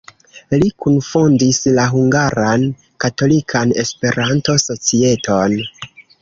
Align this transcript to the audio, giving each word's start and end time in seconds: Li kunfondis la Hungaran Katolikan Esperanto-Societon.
Li 0.61 0.69
kunfondis 0.85 1.59
la 1.75 1.85
Hungaran 1.91 2.63
Katolikan 3.05 3.75
Esperanto-Societon. 3.85 5.55